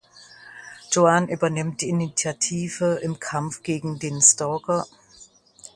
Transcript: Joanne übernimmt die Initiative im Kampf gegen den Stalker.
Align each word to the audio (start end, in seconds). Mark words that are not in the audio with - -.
Joanne 0.91 1.31
übernimmt 1.31 1.81
die 1.81 1.89
Initiative 1.89 2.95
im 3.03 3.19
Kampf 3.19 3.61
gegen 3.61 3.99
den 3.99 4.19
Stalker. 4.19 4.87